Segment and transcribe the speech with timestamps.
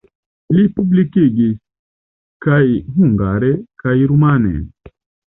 [0.59, 1.51] Li publikigis
[2.45, 2.61] kaj
[2.95, 3.51] hungare
[3.83, 4.55] kaj rumane.